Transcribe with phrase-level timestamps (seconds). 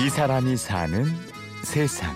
[0.00, 1.04] 이 사람이 사는
[1.64, 2.14] 세상.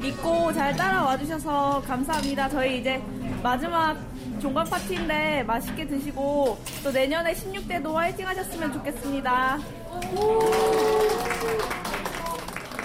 [0.00, 2.48] 믿고 잘 따라와 주셔서 감사합니다.
[2.48, 3.00] 저희 이제
[3.42, 3.96] 마지막
[4.40, 9.58] 종강 파티인데 맛있게 드시고 또 내년에 16대도 화이팅 하셨으면 좋겠습니다.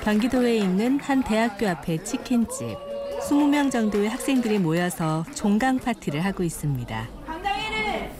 [0.04, 2.78] 경기도에 있는 한 대학교 앞의 치킨집.
[3.22, 7.08] 20명 정도의 학생들이 모여서 종강 파티를 하고 있습니다.
[7.26, 8.12] 강장이를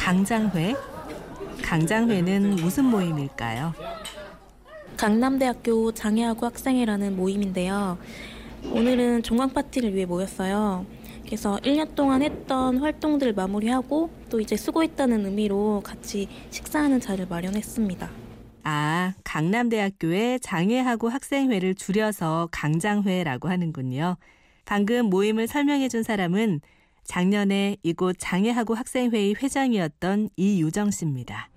[0.00, 0.74] 강장회?
[1.62, 3.74] 강장회는 무슨 모임일까요?
[4.96, 7.98] 강남대학교 장애하고 학생회라는 모임인데요.
[8.72, 10.86] 오늘은 종강 파티를 위해 모였어요.
[11.26, 18.10] 그래서 1년 동안 했던 활동들을 마무리하고 또 이제 수고했다는 의미로 같이 식사하는 자리를 마련했습니다.
[18.64, 24.16] 아, 강남대학교의 장애하고 학생회를 줄여서 강장회라고 하는군요.
[24.64, 26.60] 방금 모임을 설명해 준 사람은
[27.04, 31.48] 작년에 이곳 장애하고 학생회의 회장이었던 이유정 씨입니다.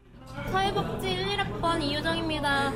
[0.51, 2.73] 사회복지 11학번 이유정입니다.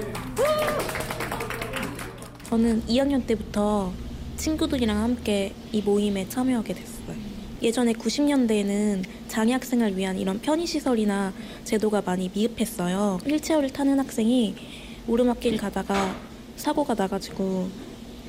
[2.44, 3.92] 저는 2학년 때부터
[4.38, 6.98] 친구들이랑 함께 이 모임에 참여하게 됐어요.
[7.62, 13.20] 예전에 90년대에는 장애 학생을 위한 이런 편의시설이나 제도가 많이 미흡했어요.
[13.26, 14.56] 휠체어를 타는 학생이
[15.08, 16.16] 오르막길 가다가
[16.56, 17.70] 사고가 나가지고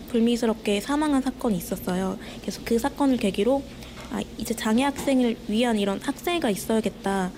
[0.09, 2.19] 불미스럽게 사망한 사건이 있었어요.
[2.41, 3.63] 그래서 그 사건을 계기로
[4.11, 7.31] 아, 이제 장애 학생을 위한 이런 학생회가 있어야겠다.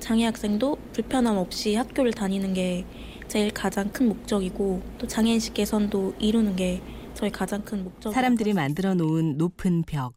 [0.00, 2.84] 장애 학생도 불편함 없이 학교를 다니는 게
[3.28, 6.80] 제일 가장 큰 목적이고 또 장애인식 개선도 이루는 게
[7.14, 8.12] 저희 가장 큰 목적.
[8.12, 10.14] 사람들이 만들어 놓은 높은 벽.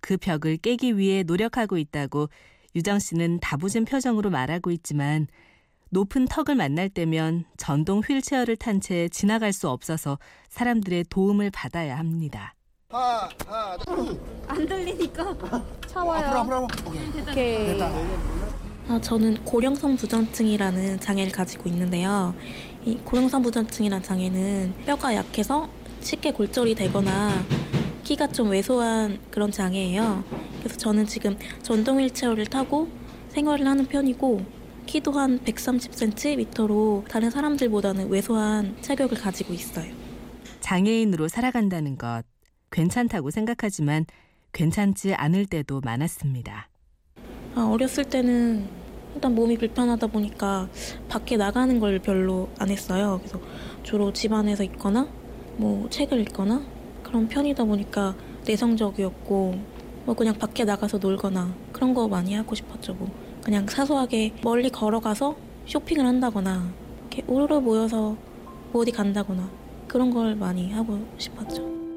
[0.00, 2.28] 그 벽을 깨기 위해 노력하고 있다고
[2.74, 5.26] 유정 씨는 다부진 표정으로 말하고 있지만
[5.90, 12.54] 높은 턱을 만날 때면 전동 휠체어를 탄 채 지나갈 수 없어서 사람들의 도움을 받아야 합니다.
[12.92, 14.20] 하나, 하나, 둘.
[14.46, 15.34] 안 들리니까
[15.86, 16.26] 차와요.
[16.26, 16.90] 앞으로, 앞으로, 앞으로.
[16.90, 17.22] 오케이.
[17.22, 17.66] 오케이.
[17.68, 17.90] 됐다.
[18.88, 22.34] 아, 저는 고령성 부전증이라는 장애를 가지고 있는데요.
[22.84, 25.70] 이 고령성 부전증이라는 장애는 뼈가 약해서
[26.00, 27.30] 쉽게 골절이 되거나
[28.04, 30.22] 키가 좀 왜소한 그런 장애예요.
[30.58, 32.88] 그래서 저는 지금 전동 휠체어를 타고
[33.30, 34.44] 생활을 하는 편이고
[34.84, 39.90] 키도 한 130cm로 다른 사람들보다는 왜소한 체격을 가지고 있어요.
[40.60, 42.24] 장애인으로 살아간다는 것
[42.72, 44.06] 괜찮다고 생각하지만
[44.52, 46.68] 괜찮지 않을 때도 많았습니다.
[47.54, 48.66] 아, 어렸을 때는
[49.14, 50.68] 일단 몸이 불편하다 보니까
[51.08, 53.18] 밖에 나가는 걸 별로 안 했어요.
[53.22, 53.40] 그래서
[53.82, 55.06] 주로 집안에서 있거나
[55.56, 56.62] 뭐 책을 읽거나
[57.02, 58.14] 그런 편이다 보니까
[58.46, 59.54] 내성적이었고
[60.06, 62.94] 뭐 그냥 밖에 나가서 놀거나 그런 거 많이 하고 싶었죠.
[62.94, 63.08] 뭐
[63.44, 68.16] 그냥 사소하게 멀리 걸어가서 쇼핑을 한다거나 이렇게 오르르 모여서
[68.72, 69.48] 뭐 어디 간다거나
[69.86, 71.91] 그런 걸 많이 하고 싶었죠.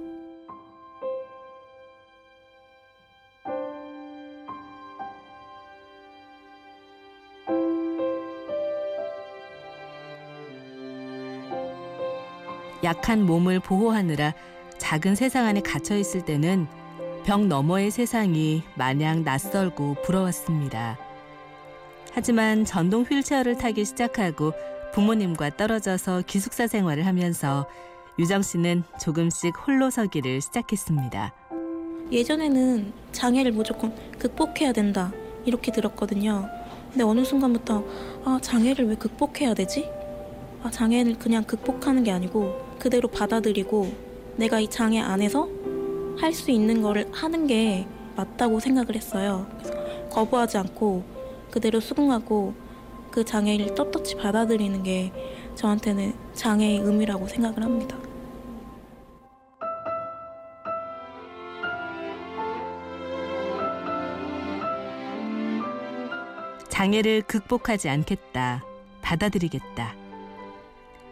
[12.85, 14.35] 약한 몸을 보호하느라
[14.77, 16.67] 작은 세상 안에 갇혀 있을 때는
[17.25, 20.99] 벽 너머의 세상이 마냥 낯설고 부러웠습니다.
[22.13, 24.53] 하지만 전동 휠체어를 타기 시작하고
[24.93, 27.67] 부모님과 떨어져서 기숙사 생활을 하면서
[28.19, 31.33] 유정 씨는 조금씩 홀로 서기를 시작했습니다.
[32.11, 35.11] 예전에는 장애를 무조건 극복해야 된다
[35.43, 36.47] 이렇게 들었거든요.
[36.91, 37.83] 근데 어느 순간부터
[38.25, 39.89] 아 장애를 왜 극복해야 되지?
[40.61, 43.91] 아 장애를 그냥 극복하는 게 아니고 그대로 받아들이고
[44.37, 45.49] 내가 이 장애 안에서
[46.17, 49.47] 할 수 있는 거를 하는 게 맞다고 생각을 했어요.
[50.11, 51.03] 거부하지 않고
[51.51, 52.53] 그대로 수긍하고
[53.11, 55.11] 그 장애를 떳떳이 받아들이는 게
[55.55, 57.97] 저한테는 장애의 의미라고 생각을 합니다.
[66.69, 68.63] 장애를 극복하지 않겠다.
[69.01, 70.04] 받아들이겠다.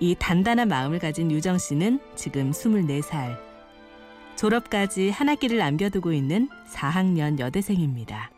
[0.03, 3.37] 이 단단한 마음을 가진 유정 씨는 지금 24살.
[4.35, 8.29] 졸업까지 한 학기를 남겨두고 있는 4학년 여대생입니다.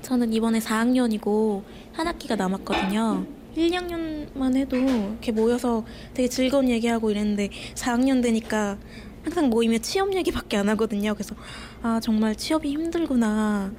[0.00, 1.62] 저는 이번에 4학년이고
[1.92, 3.26] 한 학기가 남았거든요.
[3.54, 5.84] 1, 2학년만 해도 이렇게 모여서
[6.14, 8.78] 되게 즐거운 얘기하고 이랬는데 4학년 되니까
[9.24, 11.12] 항상 모이면 취업 얘기밖에 안 하거든요.
[11.12, 11.34] 그래서
[11.82, 13.74] 아 정말 취업이 힘들구나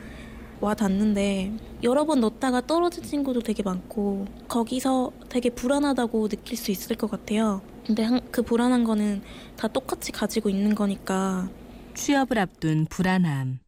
[0.62, 1.52] 와 닿는데
[1.84, 7.62] 여러 번 넣었다가 떨어진 친구도 되게 많고 거기서 되게 불안하다고 느낄 수 있을 것 같아요.
[7.86, 9.22] 근데 한, 그 불안한 거는
[9.56, 11.50] 다 똑같이 가지고 있는 거니까
[11.94, 13.60] 취업을 앞둔 불안함.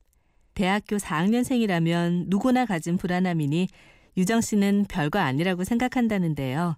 [0.53, 3.67] 대학교 4학년생이라면 누구나 가진 불안함이니
[4.17, 6.77] 유정 씨는 별거 아니라고 생각한다는데요.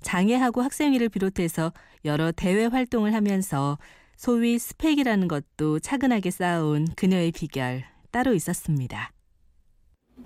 [0.00, 1.72] 장애하고 학생회를 비롯해서
[2.04, 3.76] 여러 대외 활동을 하면서
[4.16, 9.12] 소위 스펙이라는 것도 차근하게 쌓아온 그녀의 비결 따로 있었습니다.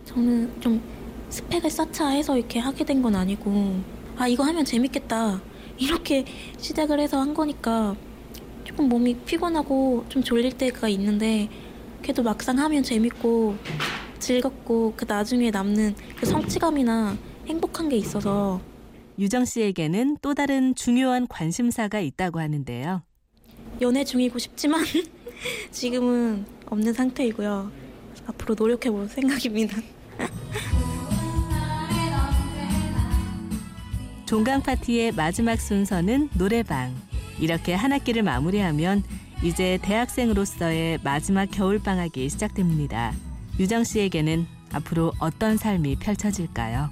[0.04, 0.82] 저는 좀
[1.30, 3.80] 스펙을 쌓자 해서 이렇게 하게 된 건 아니고
[4.16, 5.40] 아 이거 하면 재밌겠다
[5.78, 6.24] 이렇게
[6.58, 7.96] 시작을 해서 한 거니까
[8.64, 11.48] 조금 몸이 피곤하고 좀 졸릴 때가 있는데
[12.02, 13.56] 그래도 막상 하면 재밌고
[14.18, 17.16] 즐겁고 그 나중에 남는 그 성취감이나
[17.48, 18.60] 행복한 게 있어서
[19.18, 23.02] 유정 씨에게는 또 다른 중요한 관심사가 있다고 하는데요.
[23.80, 24.84] 연애 중이고 싶지만
[25.70, 27.70] 지금은 없는 상태이고요.
[28.26, 29.76] 앞으로 노력해 볼 생각입니다.
[34.26, 36.94] 종강 파티의 마지막 순서는 노래방.
[37.38, 39.02] 이렇게 한 학기를 마무리하면
[39.42, 43.12] 이제 대학생으로서의 마지막 겨울방학이 시작됩니다.
[43.58, 46.88] 유정 씨에게는 앞으로 어떤 삶이 펼쳐질까요?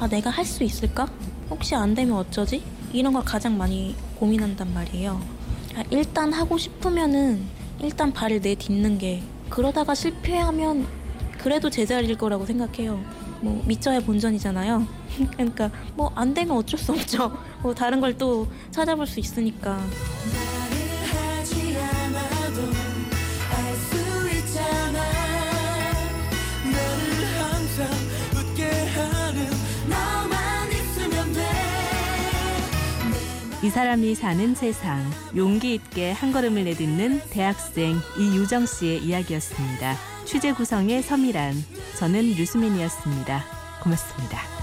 [0.00, 1.06] 아, 내가 할 수 있을까?
[1.48, 2.64] 혹시 안 되면 어쩌지?
[2.92, 5.22] 이런 걸 가장 많이 고민한단 말이에요.
[5.76, 7.44] 아, 일단 하고 싶으면은
[7.82, 10.86] 일단 발을 내딛는 게 그러다가 실패하면
[11.38, 13.00] 그래도 제자리일 거라고 생각해요.
[13.40, 14.86] 뭐 믿져야 본전이잖아요.
[15.32, 17.36] 그러니까 뭐 안 되면 어쩔 수 없죠.
[17.62, 19.80] 뭐 다른 걸 또 찾아볼 수 있으니까.
[33.62, 39.96] 이 사람이 사는 세상, 용기 있게 한 걸음을 내딛는 대학생 이유정 씨의 이야기였습니다.
[40.24, 41.54] 취재 구성의 서미란,
[41.96, 43.44] 저는 류수민이었습니다.
[43.82, 44.61] 고맙습니다.